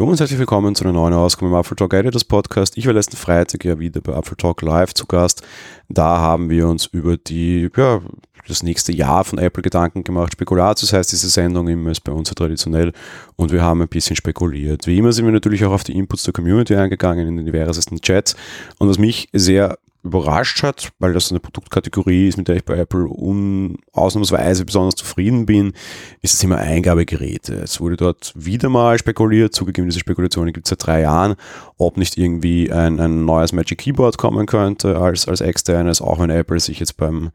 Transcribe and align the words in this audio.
Hallo 0.00 0.12
und 0.12 0.18
herzlich 0.18 0.38
willkommen 0.38 0.74
zu 0.74 0.82
einer 0.84 0.94
neuen 0.94 1.12
Ausgabe 1.12 1.52
im 1.52 1.54
Apple 1.54 1.76
Talk 1.76 1.92
Editors 1.92 2.24
Podcast. 2.24 2.78
Ich 2.78 2.86
war 2.86 2.94
letzten 2.94 3.18
Freitag 3.18 3.66
ja 3.66 3.78
wieder 3.78 4.00
bei 4.00 4.14
Apple 4.14 4.34
Talk 4.34 4.62
Live 4.62 4.94
zu 4.94 5.04
Gast. 5.04 5.42
Da 5.90 6.16
haben 6.16 6.48
wir 6.48 6.68
uns 6.68 6.86
über 6.86 7.18
die, 7.18 7.68
ja, 7.76 8.00
das 8.48 8.62
nächste 8.62 8.92
Jahr 8.92 9.24
von 9.24 9.38
Apple 9.38 9.62
Gedanken 9.62 10.02
gemacht. 10.02 10.32
Spekulatius 10.32 10.94
heißt 10.94 11.12
diese 11.12 11.28
Sendung 11.28 11.68
immer, 11.68 11.90
ist 11.90 12.00
bei 12.00 12.12
uns 12.12 12.30
ja 12.30 12.34
traditionell 12.34 12.94
und 13.36 13.52
wir 13.52 13.60
haben 13.60 13.82
ein 13.82 13.88
bisschen 13.88 14.16
spekuliert. 14.16 14.86
Wie 14.86 14.96
immer 14.96 15.12
sind 15.12 15.26
wir 15.26 15.32
natürlich 15.32 15.66
auch 15.66 15.72
auf 15.72 15.84
die 15.84 15.98
Inputs 15.98 16.22
der 16.22 16.32
Community 16.32 16.74
eingegangen 16.76 17.28
in 17.28 17.36
den 17.36 17.44
diversesten 17.44 18.00
Chats 18.00 18.36
und 18.78 18.88
was 18.88 18.96
mich 18.96 19.28
sehr 19.34 19.76
überrascht 20.02 20.62
hat, 20.62 20.92
weil 20.98 21.12
das 21.12 21.30
eine 21.30 21.40
Produktkategorie 21.40 22.28
ist, 22.28 22.38
mit 22.38 22.48
der 22.48 22.56
ich 22.56 22.64
bei 22.64 22.78
Apple 22.78 23.06
ausnahmsweise 23.92 24.64
besonders 24.64 24.94
zufrieden 24.94 25.44
bin, 25.44 25.72
ist 26.22 26.34
das 26.34 26.40
Thema 26.40 26.56
Eingabegeräte. 26.56 27.54
Es 27.54 27.80
wurde 27.80 27.96
dort 27.96 28.32
wieder 28.34 28.70
mal 28.70 28.98
spekuliert, 28.98 29.54
zugegeben, 29.54 29.88
diese 29.88 30.00
Spekulationen 30.00 30.52
gibt 30.52 30.66
es 30.66 30.70
seit 30.70 30.86
drei 30.86 31.02
Jahren, 31.02 31.34
ob 31.76 31.98
nicht 31.98 32.16
irgendwie 32.16 32.72
ein, 32.72 32.98
ein 32.98 33.24
neues 33.26 33.52
Magic 33.52 33.78
Keyboard 33.78 34.16
kommen 34.16 34.46
könnte 34.46 34.98
als, 34.98 35.28
als 35.28 35.42
externes, 35.42 36.00
auch 36.00 36.18
wenn 36.18 36.30
Apple 36.30 36.60
sich 36.60 36.80
jetzt 36.80 36.96
beim 36.96 37.30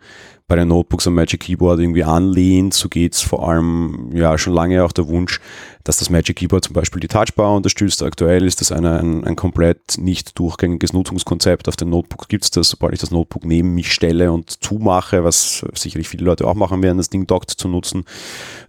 bei 0.47 0.55
den 0.55 0.67
Notebooks 0.67 1.07
am 1.07 1.15
Magic 1.15 1.41
Keyboard 1.41 1.79
irgendwie 1.79 2.03
anlehnt. 2.03 2.73
So 2.73 2.87
geht 2.87 3.13
es 3.13 3.21
vor 3.21 3.49
allem 3.49 4.11
ja 4.13 4.37
schon 4.37 4.53
lange 4.53 4.83
auch 4.83 4.91
der 4.91 5.07
Wunsch, 5.07 5.39
dass 5.83 5.97
das 5.97 6.11
Magic 6.11 6.35
Keyboard 6.35 6.63
zum 6.63 6.73
Beispiel 6.73 6.99
die 6.99 7.07
Touchbar 7.07 7.55
unterstützt. 7.55 8.03
Aktuell 8.03 8.45
ist 8.45 8.61
das 8.61 8.71
eine, 8.71 8.99
ein, 8.99 9.23
ein 9.23 9.35
komplett 9.35 9.97
nicht 9.97 10.37
durchgängiges 10.37 10.93
Nutzungskonzept. 10.93 11.67
Auf 11.67 11.75
den 11.75 11.89
Notebooks 11.89 12.27
gibt 12.27 12.43
es 12.43 12.51
das, 12.51 12.69
sobald 12.69 12.93
ich 12.93 12.99
das 12.99 13.09
Notebook 13.09 13.43
neben 13.43 13.73
mich 13.73 13.91
stelle 13.91 14.31
und 14.31 14.63
zumache, 14.63 15.23
was 15.23 15.65
sicherlich 15.73 16.09
viele 16.09 16.25
Leute 16.25 16.45
auch 16.45 16.55
machen 16.55 16.83
werden, 16.83 16.97
das 16.97 17.09
Ding 17.09 17.25
dockt 17.25 17.49
zu 17.49 17.67
nutzen. 17.67 18.03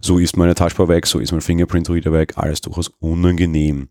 So 0.01 0.17
ist 0.17 0.35
meine 0.35 0.55
Touchbar 0.55 0.87
weg, 0.87 1.05
so 1.05 1.19
ist 1.19 1.31
mein 1.31 1.41
Fingerprint 1.41 1.89
Reader 1.89 2.11
weg, 2.11 2.33
alles 2.37 2.61
durchaus 2.61 2.91
unangenehm. 2.99 3.89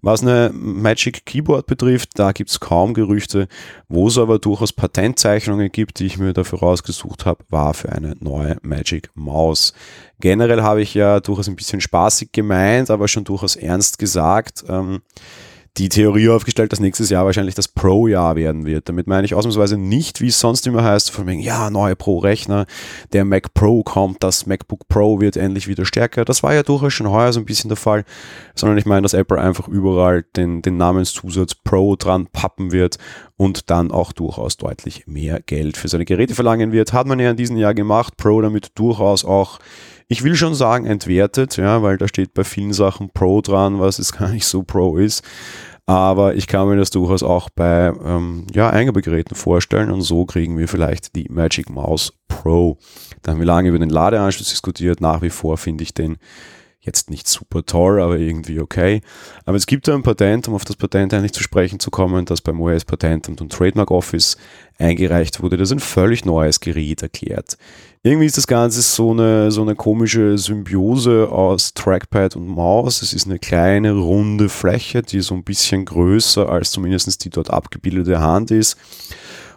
Was 0.00 0.22
eine 0.22 0.50
Magic 0.54 1.26
Keyboard 1.26 1.66
betrifft, 1.66 2.10
da 2.14 2.32
gibt 2.32 2.50
es 2.50 2.60
kaum 2.60 2.94
Gerüchte. 2.94 3.48
Wo 3.88 4.08
es 4.08 4.18
aber 4.18 4.38
durchaus 4.38 4.72
Patentzeichnungen 4.72 5.70
gibt, 5.72 5.98
die 5.98 6.06
ich 6.06 6.18
mir 6.18 6.32
dafür 6.32 6.60
rausgesucht 6.60 7.26
habe, 7.26 7.27
war 7.48 7.74
für 7.74 7.90
eine 7.90 8.14
neue 8.20 8.56
Magic 8.62 9.10
Maus. 9.14 9.72
Generell 10.20 10.62
habe 10.62 10.82
ich 10.82 10.94
ja 10.94 11.20
durchaus 11.20 11.48
ein 11.48 11.56
bisschen 11.56 11.80
spaßig 11.80 12.32
gemeint, 12.32 12.90
aber 12.90 13.08
schon 13.08 13.24
durchaus 13.24 13.56
ernst 13.56 13.98
gesagt. 13.98 14.64
Ähm, 14.68 15.02
die 15.78 15.88
Theorie 15.88 16.28
aufgestellt, 16.28 16.72
dass 16.72 16.80
nächstes 16.80 17.08
Jahr 17.08 17.24
wahrscheinlich 17.24 17.54
das 17.54 17.68
Pro-Jahr 17.68 18.34
werden 18.34 18.66
wird. 18.66 18.88
Damit 18.88 19.06
meine 19.06 19.24
ich 19.24 19.34
ausnahmsweise 19.34 19.78
nicht, 19.78 20.20
wie 20.20 20.26
es 20.26 20.40
sonst 20.40 20.66
immer 20.66 20.82
heißt, 20.82 21.10
von 21.10 21.26
wegen, 21.26 21.40
ja, 21.40 21.70
neue 21.70 21.94
Pro-Rechner, 21.94 22.66
der 23.12 23.24
Mac 23.24 23.54
Pro 23.54 23.84
kommt, 23.84 24.22
das 24.22 24.46
MacBook 24.46 24.88
Pro 24.88 25.20
wird 25.20 25.36
endlich 25.36 25.68
wieder 25.68 25.84
stärker. 25.84 26.24
Das 26.24 26.42
war 26.42 26.52
ja 26.52 26.64
durchaus 26.64 26.92
schon 26.92 27.08
heuer 27.10 27.32
so 27.32 27.38
ein 27.38 27.46
bisschen 27.46 27.68
der 27.68 27.76
Fall, 27.76 28.04
sondern 28.56 28.76
ich 28.76 28.86
meine, 28.86 29.02
dass 29.02 29.14
Apple 29.14 29.40
einfach 29.40 29.68
überall 29.68 30.24
den, 30.36 30.62
den 30.62 30.76
Namenszusatz 30.76 31.54
Pro 31.54 31.94
dran 31.94 32.26
pappen 32.26 32.72
wird 32.72 32.98
und 33.36 33.70
dann 33.70 33.92
auch 33.92 34.12
durchaus 34.12 34.56
deutlich 34.56 35.06
mehr 35.06 35.40
Geld 35.40 35.76
für 35.76 35.88
seine 35.88 36.04
Geräte 36.04 36.34
verlangen 36.34 36.72
wird. 36.72 36.92
Hat 36.92 37.06
man 37.06 37.20
ja 37.20 37.30
in 37.30 37.36
diesem 37.36 37.56
Jahr 37.56 37.74
gemacht, 37.74 38.16
Pro 38.16 38.40
damit 38.40 38.72
durchaus 38.74 39.24
auch 39.24 39.60
ich 40.08 40.24
will 40.24 40.34
schon 40.36 40.54
sagen 40.54 40.86
entwertet, 40.86 41.56
ja, 41.58 41.82
weil 41.82 41.98
da 41.98 42.08
steht 42.08 42.32
bei 42.34 42.44
vielen 42.44 42.72
Sachen 42.72 43.10
Pro 43.10 43.42
dran, 43.42 43.78
was 43.78 43.98
es 43.98 44.12
gar 44.12 44.30
nicht 44.30 44.46
so 44.46 44.62
Pro 44.62 44.96
ist. 44.96 45.22
Aber 45.84 46.34
ich 46.34 46.46
kann 46.46 46.68
mir 46.68 46.76
das 46.76 46.90
durchaus 46.90 47.22
auch 47.22 47.48
bei 47.48 47.92
ähm, 48.04 48.46
ja, 48.52 48.68
Eingabegeräten 48.68 49.34
vorstellen 49.34 49.90
und 49.90 50.02
so 50.02 50.26
kriegen 50.26 50.58
wir 50.58 50.68
vielleicht 50.68 51.16
die 51.16 51.28
Magic 51.30 51.70
Mouse 51.70 52.12
Pro. 52.28 52.76
Da 53.22 53.32
haben 53.32 53.38
wir 53.38 53.46
lange 53.46 53.70
über 53.70 53.78
den 53.78 53.88
Ladeanschluss 53.88 54.50
diskutiert. 54.50 55.00
Nach 55.00 55.22
wie 55.22 55.30
vor 55.30 55.56
finde 55.56 55.84
ich 55.84 55.94
den 55.94 56.18
jetzt 56.80 57.10
nicht 57.10 57.26
super 57.28 57.64
toll, 57.64 58.00
aber 58.00 58.18
irgendwie 58.18 58.60
okay. 58.60 59.00
Aber 59.44 59.56
es 59.56 59.66
gibt 59.66 59.88
ein 59.88 60.02
Patent, 60.02 60.48
um 60.48 60.54
auf 60.54 60.64
das 60.64 60.76
Patent 60.76 61.12
eigentlich 61.12 61.32
zu 61.32 61.42
sprechen 61.42 61.80
zu 61.80 61.90
kommen, 61.90 62.24
das 62.24 62.40
beim 62.40 62.60
US-Patent 62.60 63.28
und 63.40 63.52
Trademark 63.52 63.90
Office 63.90 64.36
eingereicht 64.78 65.42
wurde, 65.42 65.56
das 65.56 65.72
ein 65.72 65.80
völlig 65.80 66.24
neues 66.24 66.60
Gerät 66.60 67.02
erklärt. 67.02 67.58
Irgendwie 68.02 68.26
ist 68.26 68.36
das 68.36 68.46
Ganze 68.46 68.80
so 68.82 69.10
eine, 69.10 69.50
so 69.50 69.62
eine 69.62 69.74
komische 69.74 70.38
Symbiose 70.38 71.28
aus 71.30 71.74
Trackpad 71.74 72.36
und 72.36 72.46
Maus. 72.46 73.02
Es 73.02 73.12
ist 73.12 73.26
eine 73.26 73.40
kleine, 73.40 73.92
runde 73.92 74.48
Fläche, 74.48 75.02
die 75.02 75.20
so 75.20 75.34
ein 75.34 75.42
bisschen 75.42 75.84
größer 75.84 76.48
als 76.48 76.70
zumindest 76.70 77.24
die 77.24 77.30
dort 77.30 77.50
abgebildete 77.50 78.20
Hand 78.20 78.52
ist. 78.52 78.76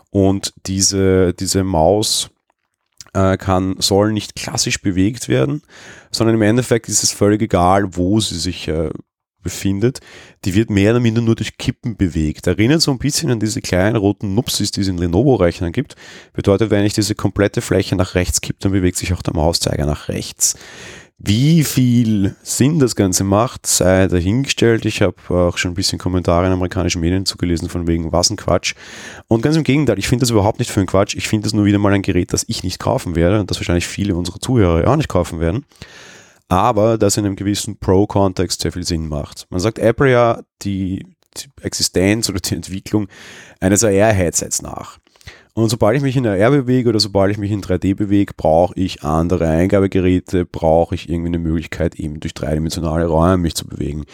Und 0.10 0.54
diese, 0.66 1.34
diese 1.34 1.64
Maus 1.64 2.32
kann, 3.38 3.76
soll 3.80 4.14
nicht 4.14 4.36
klassisch 4.36 4.82
bewegt 4.82 5.28
werden, 5.28 5.62
sondern 6.12 6.36
im 6.36 6.42
Endeffekt 6.42 6.88
ist 6.90 7.04
es 7.04 7.12
völlig 7.12 7.42
egal, 7.42 7.96
wo 7.96 8.20
sie 8.20 8.40
sich 8.40 8.68
äh, 8.68 8.90
befindet, 9.42 10.00
die 10.46 10.54
wird 10.54 10.70
mehr 10.70 10.92
oder 10.92 11.00
minder 11.00 11.22
nur 11.22 11.36
durch 11.36 11.58
Kippen 11.58 11.98
bewegt. 11.98 12.48
Erinnert 12.48 12.82
so 12.82 12.92
ein 12.92 13.00
bisschen 13.00 13.32
an 13.32 13.40
diese 13.40 13.62
kleinen 13.62 13.96
roten 13.96 14.34
Nupsis, 14.36 14.72
die 14.72 14.82
es 14.82 14.88
in 14.88 14.98
Lenovo-Rechnern 14.98 15.72
gibt. 15.72 15.96
Bedeutet, 16.34 16.70
wenn 16.70 16.86
ich 16.86 16.94
diese 16.94 17.16
komplette 17.16 17.62
Fläche 17.62 17.96
nach 17.96 18.16
rechts 18.16 18.42
kippe, 18.42 18.60
dann 18.60 18.72
bewegt 18.72 18.98
sich 18.98 19.14
auch 19.14 19.22
der 19.22 19.34
Mauszeiger 19.34 19.86
nach 19.86 20.10
rechts. 20.10 20.56
Wie 21.24 21.64
viel 21.64 22.36
Sinn 22.42 22.80
das 22.80 22.96
Ganze 22.96 23.24
macht, 23.24 23.68
sei 23.68 24.08
dahingestellt. 24.08 24.86
Ich 24.86 25.04
habe 25.04 25.16
auch 25.30 25.58
schon 25.58 25.72
ein 25.72 25.76
bisschen 25.76 26.00
Kommentare 26.00 26.48
in 26.48 26.52
amerikanischen 26.52 27.00
Medien 27.00 27.28
zugelesen 27.28 27.70
von 27.70 27.86
wegen 27.86 28.12
was 28.12 28.32
ein 28.32 28.38
Quatsch. 28.38 28.74
Und 29.28 29.42
ganz 29.42 29.56
im 29.56 29.64
Gegenteil, 29.64 30.00
ich 30.00 30.08
finde 30.08 30.24
das 30.24 30.32
überhaupt 30.32 30.58
nicht 30.58 30.72
für 30.72 30.80
einen 30.80 30.88
Quatsch. 30.88 31.16
Ich 31.16 31.28
finde 31.28 31.44
das 31.44 31.54
nur 31.54 31.66
wieder 31.66 31.78
mal 31.78 31.94
ein 31.94 32.02
Gerät, 32.02 32.34
das 32.34 32.46
ich 32.48 32.64
nicht 32.64 32.80
kaufen 32.80 33.16
werde 33.16 33.40
und 33.40 33.52
das 33.52 33.60
wahrscheinlich 33.60 33.86
viele 33.86 34.16
unserer 34.16 34.40
Zuhörer 34.40 34.90
auch 34.90 34.96
nicht 34.96 35.10
kaufen 35.10 35.40
werden 35.40 35.66
aber 36.52 36.98
das 36.98 37.16
in 37.16 37.26
einem 37.26 37.38
gewissen 37.38 37.78
Pro-Kontext 37.78 38.60
sehr 38.60 38.74
viel 38.74 38.84
Sinn 38.84 39.08
macht. 39.08 39.48
Man 39.50 39.62
sagt 39.62 39.80
Apple 39.80 40.12
ja 40.12 40.42
die, 40.64 41.06
die 41.38 41.50
Existenz 41.62 42.30
oder 42.30 42.42
die 42.42 42.56
Entwicklung 42.56 43.08
eines 43.62 43.86
AR-Headsets 43.86 44.62
nach. 44.62 44.98
Und 45.54 45.68
sobald 45.68 45.98
ich 45.98 46.02
mich 46.02 46.16
in 46.16 46.26
AR 46.26 46.52
bewege 46.52 46.88
oder 46.88 47.02
sobald 47.02 47.30
ich 47.30 47.38
mich 47.38 47.52
in 47.52 47.62
3D 47.62 47.94
bewege, 47.94 48.34
brauche 48.38 48.74
ich 48.76 49.04
andere 49.04 49.50
Eingabegeräte, 49.50 50.46
brauche 50.46 50.96
ich 50.96 51.10
irgendwie 51.10 51.28
eine 51.28 51.40
Möglichkeit, 51.40 51.96
eben 51.96 52.22
durch 52.22 52.34
dreidimensionale 52.34 53.06
Räume 53.06 53.38
mich 53.38 53.56
zu 53.56 53.68
bewegen. 53.68 54.06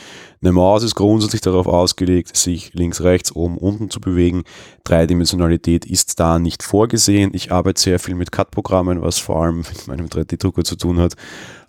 Eine 0.42 0.52
Maus 0.52 0.84
ist 0.84 0.94
grundsätzlich 0.94 1.42
darauf 1.42 1.66
ausgelegt, 1.66 2.36
sich 2.38 2.74
links, 2.74 3.02
rechts, 3.02 3.36
oben, 3.36 3.58
unten 3.58 3.90
zu 3.90 4.00
bewegen. 4.00 4.44
Dreidimensionalität 4.84 5.86
ist 5.86 6.20
da 6.20 6.38
nicht 6.38 6.62
vorgesehen. 6.62 7.31
Ich 7.34 7.52
arbeite 7.52 7.81
sehr 7.81 8.00
viel 8.00 8.14
mit 8.14 8.31
CAD-Programmen, 8.31 9.02
was 9.02 9.18
vor 9.18 9.42
allem 9.42 9.58
mit 9.58 9.88
meinem 9.88 10.06
3D-Drucker 10.06 10.64
zu 10.64 10.76
tun 10.76 11.00
hat. 11.00 11.16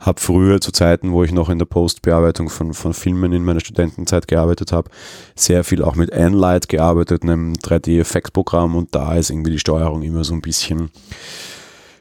Habe 0.01 0.21
früher 0.21 0.61
zu 0.61 0.71
Zeiten, 0.71 1.12
wo 1.12 1.25
ich 1.25 1.33
noch 1.33 1.49
in 1.49 1.59
der 1.59 1.67
Postbearbeitung 1.67 2.51
von, 2.51 2.75
von 2.75 2.93
Filmen 2.93 3.33
in 3.33 3.45
meiner 3.45 3.61
Studentenzeit 3.61 4.28
gearbeitet 4.28 4.71
habe, 4.71 4.91
sehr 5.34 5.65
viel 5.65 5.83
auch 5.83 5.97
mit 5.97 6.11
Enlight 6.11 6.69
gearbeitet, 6.69 7.23
einem 7.23 7.55
3D-Effektprogramm 7.55 8.77
und 8.77 8.95
da 8.95 9.15
ist 9.15 9.31
irgendwie 9.31 9.53
die 9.53 9.58
Steuerung 9.59 10.03
immer 10.03 10.25
so 10.25 10.35
ein 10.35 10.43
bisschen 10.43 10.91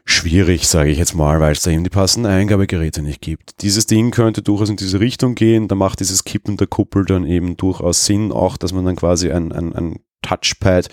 schwierig, 0.06 0.68
sage 0.68 0.90
ich 0.90 0.97
jetzt 0.97 1.16
mal, 1.16 1.40
weil 1.41 1.51
es 1.51 1.62
da 1.62 1.72
eben 1.72 1.84
die 1.84 1.90
passenden 1.90 2.31
Eingabegeräte 2.31 3.01
nicht 3.01 3.22
gibt. 3.22 3.62
Dieses 3.62 3.88
Ding 3.88 4.12
könnte 4.12 4.41
durchaus 4.41 4.69
in 4.69 4.78
diese 4.78 5.00
Richtung 5.01 5.35
gehen, 5.35 5.68
da 5.68 5.75
macht 5.75 6.00
dieses 6.00 6.23
Kippen 6.23 6.56
der 6.56 6.68
Kuppel 6.68 7.03
dann 7.03 7.25
eben 7.25 7.57
durchaus 7.57 8.06
Sinn, 8.06 8.31
auch 8.31 8.56
dass 8.56 8.72
man 8.72 8.85
dann 8.85 8.95
quasi 8.95 9.31
ein, 9.31 9.51
ein, 9.51 9.73
ein 9.75 10.00
Touchpad 10.22 10.88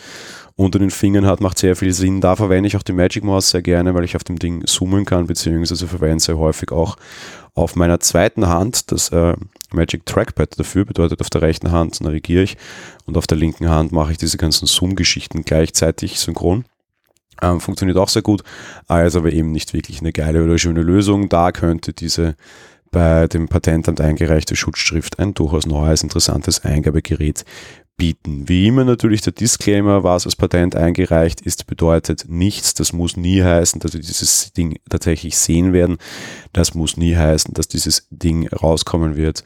unter 0.57 0.79
den 0.79 0.91
Fingern 0.91 1.27
hat, 1.27 1.41
macht 1.41 1.59
sehr 1.59 1.77
viel 1.77 1.93
Sinn. 1.93 2.21
Da 2.21 2.37
verwende 2.37 2.67
ich 2.67 2.77
auch 2.77 2.83
die 2.83 2.93
Magic 2.93 3.25
Mouse 3.25 3.51
sehr 3.51 3.63
gerne, 3.63 3.95
weil 3.95 4.05
ich 4.05 4.17
auf 4.17 4.25
dem 4.25 4.39
Ding 4.39 4.67
zoomen 4.67 5.05
kann, 5.05 5.27
beziehungsweise 5.27 5.87
verwende 5.87 6.23
sehr 6.23 6.39
häufig 6.39 6.71
auch 6.71 6.97
auf 7.55 7.77
meiner 7.77 8.01
zweiten 8.01 8.49
Hand 8.49 8.93
das 8.93 9.11
äh, 9.11 9.35
Magic 9.75 10.07
Trackpad 10.07 10.59
dafür, 10.59 10.85
bedeutet 10.85 11.21
auf 11.21 11.31
der 11.31 11.43
rechten 11.43 11.73
Hand 11.73 12.01
navigiere 12.01 12.43
ich 12.43 12.57
und 13.07 13.17
auf 13.17 13.27
der 13.27 13.39
linken 13.39 13.69
Hand 13.69 13.93
mache 13.93 14.13
ich 14.13 14.19
diese 14.19 14.37
ganzen 14.37 14.67
Zoom-Geschichten 14.67 15.45
gleichzeitig 15.45 16.19
synchron. 16.19 16.65
Ähm, 17.43 17.61
funktioniert 17.61 17.99
auch 17.99 18.09
sehr 18.09 18.23
gut, 18.23 18.43
also 18.87 19.19
aber 19.19 19.33
eben 19.33 19.51
nicht 19.51 19.73
wirklich 19.73 20.01
eine 20.01 20.13
geile 20.13 20.45
oder 20.45 20.57
schöne 20.57 20.83
Lösung. 20.83 21.29
Da 21.29 21.53
könnte 21.53 21.93
diese 21.93 22.37
bei 22.91 23.27
dem 23.27 23.49
Patentamt 23.49 24.01
eingereichte 24.01 24.55
Schutzschrift 24.55 25.19
ein 25.19 25.35
durchaus 25.35 25.67
neues, 25.67 26.05
interessantes 26.05 26.65
Eingabegerät 26.65 27.45
bieten. 27.97 28.49
Wie 28.49 28.67
immer 28.67 28.85
natürlich 28.85 29.21
der 29.21 29.33
Disclaimer, 29.33 30.03
was 30.03 30.27
als 30.27 30.37
Patent 30.37 30.77
eingereicht 30.77 31.41
ist, 31.41 31.67
bedeutet 31.67 32.25
nichts. 32.29 32.75
Das 32.75 32.93
muss 32.93 33.17
nie 33.17 33.43
heißen, 33.43 33.81
dass 33.81 33.95
wir 33.95 34.01
dieses 34.01 34.53
Ding 34.53 34.79
tatsächlich 34.89 35.37
sehen 35.39 35.73
werden. 35.73 35.99
Das 36.53 36.75
muss 36.75 36.97
nie 36.97 37.17
heißen, 37.17 37.55
dass 37.55 37.69
dieses 37.69 38.07
Ding 38.11 38.49
rauskommen 38.49 39.17
wird 39.17 39.45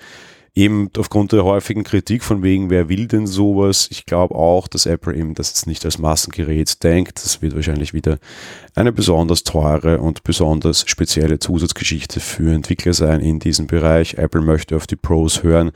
eben 0.55 0.91
aufgrund 0.97 1.33
der 1.33 1.45
häufigen 1.45 1.85
Kritik 1.85 2.25
von 2.25 2.43
wegen, 2.43 2.71
wer 2.71 2.89
will 2.89 3.06
denn 3.06 3.27
sowas? 3.27 3.89
Ich 3.91 4.06
glaube 4.06 4.35
auch, 4.35 4.69
dass 4.69 4.87
Apple 4.87 5.15
eben 5.15 5.35
das 5.35 5.50
jetzt 5.50 5.67
nicht 5.67 5.85
als 5.85 5.99
Massengerät 5.99 6.83
denkt. 6.83 7.25
Das 7.25 7.43
wird 7.43 7.55
wahrscheinlich 7.55 7.95
wieder 7.95 8.19
eine 8.75 8.93
besonders 8.93 9.45
teure 9.45 9.99
und 9.99 10.23
besonders 10.23 10.85
spezielle 10.89 11.39
Zusatzgeschichte 11.39 12.21
für 12.21 12.53
Entwickler 12.53 12.93
sein 12.93 13.21
in 13.21 13.39
diesem 13.39 13.67
Bereich. 13.67 14.15
Apple 14.15 14.41
möchte 14.41 14.77
auf 14.77 14.87
die 14.87 14.97
Pros 14.97 15.43
hören. 15.43 15.73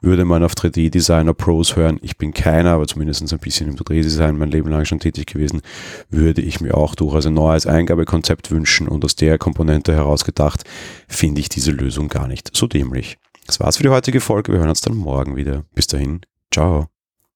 Würde 0.00 0.24
man 0.24 0.44
auf 0.44 0.54
3D-Designer 0.54 1.34
Pros 1.34 1.76
hören, 1.76 1.98
ich 2.02 2.16
bin 2.16 2.32
keiner, 2.32 2.72
aber 2.72 2.86
zumindest 2.86 3.32
ein 3.32 3.38
bisschen 3.38 3.68
im 3.68 3.76
3D-Design 3.76 4.36
mein 4.36 4.50
Leben 4.50 4.70
lang 4.70 4.84
schon 4.84 5.00
tätig 5.00 5.26
gewesen, 5.26 5.62
würde 6.10 6.42
ich 6.42 6.60
mir 6.60 6.76
auch 6.76 6.94
durchaus 6.94 7.26
ein 7.26 7.34
neues 7.34 7.66
Eingabekonzept 7.66 8.50
wünschen 8.50 8.88
und 8.88 9.04
aus 9.04 9.16
der 9.16 9.38
Komponente 9.38 9.92
heraus 9.92 10.24
gedacht, 10.24 10.64
finde 11.08 11.40
ich 11.40 11.48
diese 11.48 11.70
Lösung 11.70 12.08
gar 12.08 12.28
nicht 12.28 12.50
so 12.54 12.66
dämlich. 12.66 13.18
Das 13.46 13.60
war's 13.60 13.76
für 13.76 13.82
die 13.82 13.88
heutige 13.88 14.20
Folge. 14.20 14.52
Wir 14.52 14.60
hören 14.60 14.68
uns 14.68 14.80
dann 14.80 14.96
morgen 14.96 15.36
wieder. 15.36 15.64
Bis 15.74 15.86
dahin. 15.86 16.20
Ciao. 16.52 16.91